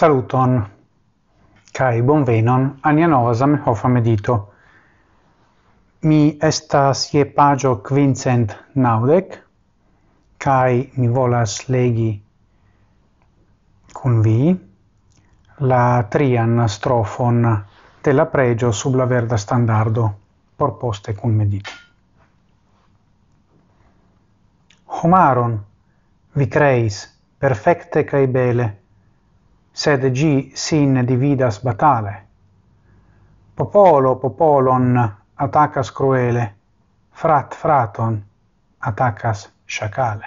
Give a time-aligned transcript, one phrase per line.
[0.00, 0.54] Saluton
[1.76, 4.36] kai bonvenon a nia nova Zamenhof medito.
[6.08, 9.36] Mi estas je pagio quincent naudec
[10.38, 12.08] kai mi volas legi
[13.92, 14.56] cun vi
[15.68, 17.44] la trian strofon
[18.02, 20.08] de la pregio sub la verda standardo
[20.56, 21.70] proposte cun medito.
[24.86, 25.60] Homaron
[26.32, 27.06] vi creis
[27.38, 28.79] perfecte cae bele
[29.72, 32.14] sed gi sin dividas batale.
[33.54, 34.96] Popolo popolon
[35.34, 36.54] attacas cruele,
[37.10, 38.22] frat fraton
[38.78, 40.26] attacas sciacale.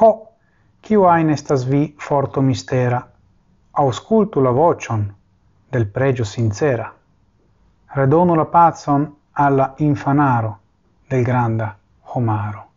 [0.00, 0.28] Ho,
[0.80, 3.02] ciu ain estas vi forto mistera,
[3.72, 5.14] auscultu la vocion
[5.68, 6.92] del pregio sincera,
[7.94, 10.58] redonu la pazon alla infanaro
[11.06, 12.70] del granda homaro.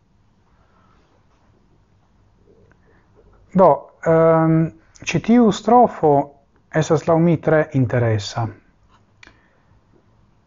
[3.52, 4.72] Do, um,
[5.06, 6.34] citiu strofo
[6.74, 8.48] esas lau mi tre interessa.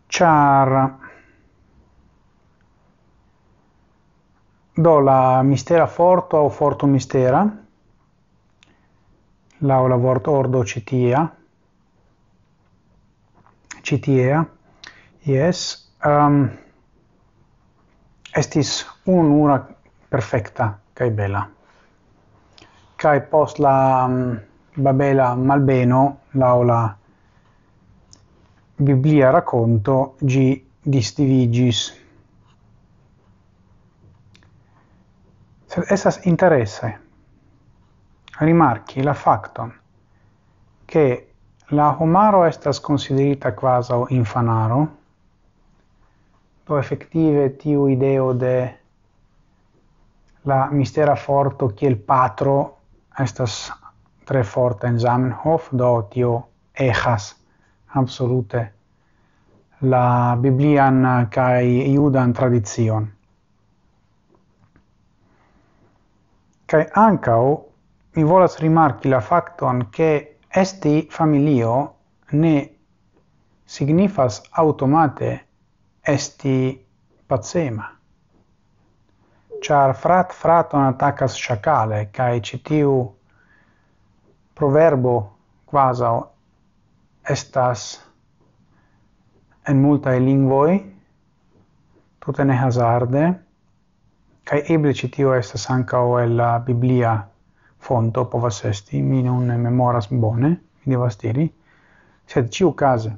[0.09, 0.69] Char
[4.75, 7.45] do la mistera forto o forto mistera
[9.61, 11.35] lau la vort ordo citia
[13.81, 14.45] citia
[15.25, 16.49] yes um, ehm,
[18.31, 19.59] estis unura
[20.09, 21.43] perfecta kai bella
[22.95, 24.39] kai post la um,
[24.79, 26.97] Babela Malbeno, laula
[28.75, 30.63] Biblia racconto G.
[30.81, 31.93] Distivigis.
[35.65, 36.99] Sed essas interesse
[38.39, 39.73] rimarchi la facton
[40.85, 41.33] che
[41.67, 44.97] la homaro estas considerita quasi infanaro,
[46.63, 48.79] do effettive tiu ideo de
[50.43, 52.77] la mistera forto kiel patro
[53.17, 53.73] estas
[54.29, 56.33] tre forte in Zamenhof, do tio
[56.71, 57.31] echas
[57.97, 58.73] absolute
[59.79, 63.07] la biblian kai judan tradizion.
[66.69, 67.65] Kai ancau
[68.13, 71.95] mi volas rimarki la facton che esti familio
[72.29, 72.55] ne
[73.65, 75.47] signifas automate
[76.01, 76.85] esti
[77.25, 77.97] pacema.
[79.59, 83.17] Char frat fraton attacas chacale, kai citiu
[84.59, 85.13] proverbo
[85.65, 86.11] quasi
[87.29, 87.83] estas
[89.67, 90.73] en multae lingvoi,
[92.19, 93.23] tutte ne hazarde,
[94.43, 97.13] cae eble citio estas ancao el la biblia
[97.77, 100.49] fonto povas esti, mi non memoras bone,
[100.83, 101.47] mi devas diri,
[102.25, 103.15] sed ciu case.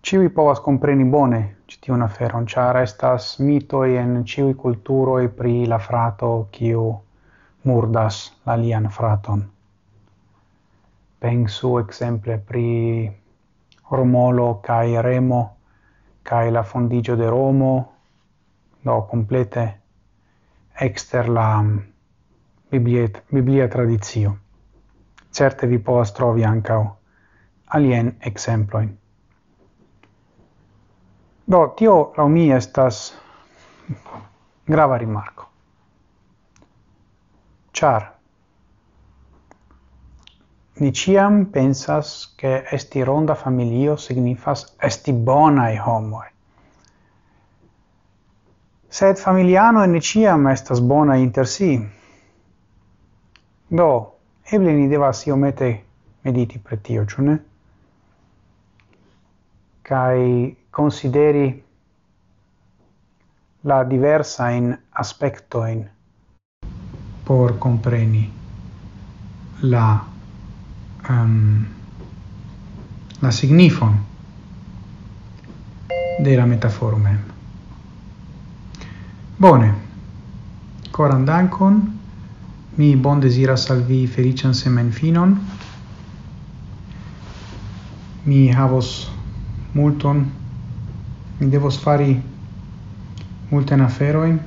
[0.00, 6.48] Ciui povas compreni bone citiun feron char estas mitoi en ciui culturoi pri la frato,
[6.50, 6.90] kiu
[7.64, 9.42] murdas la lian fraton.
[11.20, 13.10] Pensu exemple pri
[13.90, 15.42] Romolo cae Remo
[16.22, 17.92] cae la fondigio de Romo,
[18.82, 19.80] do complete
[20.80, 21.78] exter la mm,
[22.70, 24.36] bibliet, biblia tradizio.
[25.30, 26.96] Certe vi povas trovi ancao
[27.66, 28.98] alien exemploin.
[31.46, 33.14] Do, tio, la mi, estas
[34.66, 35.51] grava rimarco
[37.82, 38.12] char
[40.74, 46.28] ni ciam pensas che esti ronda familio signifas esti bonai homoi.
[48.88, 51.70] Sed familiano ne ciam estas bona inter si.
[53.68, 53.90] Do,
[54.44, 55.70] eble ni devas iomete
[56.22, 57.36] mediti pretio, tio, ciu ne?
[59.82, 61.64] Cai consideri
[63.60, 65.90] la diversa in aspectoin
[67.24, 68.30] por compreni
[69.62, 70.02] la
[71.08, 71.66] um,
[73.20, 73.98] la signifon
[76.18, 77.18] de la metaforo mem.
[79.38, 79.74] Bone.
[80.90, 81.98] Coran dankon.
[82.76, 85.38] Mi bon desira al vi felician semenfinon.
[88.24, 89.10] Mi havos
[89.74, 90.26] multon.
[91.38, 92.20] Mi devos fari
[93.50, 94.40] multen aferoin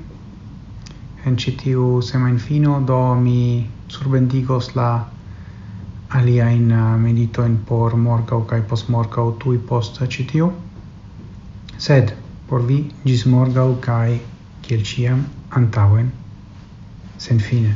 [1.25, 4.89] en citiu semain fino, do mi surbendigos la
[6.09, 10.51] aliajn uh, meditojn por morgaŭ post morgau tui post citiu.
[11.77, 12.13] sed
[12.49, 14.19] por vi ĝis morgaŭ kaj
[14.61, 15.25] kiel ĉiam
[17.17, 17.75] Sen fine.